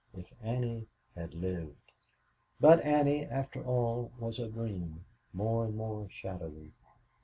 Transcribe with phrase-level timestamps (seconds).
[0.15, 1.91] If Annie had lived."
[2.59, 6.71] But Annie, after all, was a dream, more and more shadowy.